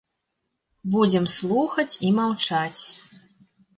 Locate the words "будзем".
0.95-1.25